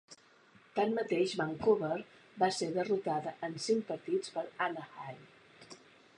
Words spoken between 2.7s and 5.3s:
derrotat en cinc partits per Anaheim.